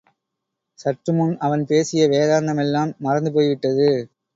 [0.79, 3.89] சற்றுமுன் அவன் பேசிய வேதாந்தமெல்லாம் மறந்துபோய் விட்டது.